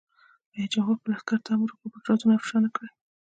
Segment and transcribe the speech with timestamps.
[0.53, 2.89] رئیس جمهور خپلو عسکرو ته امر وکړ؛ پټ رازونه افشا نه کړئ!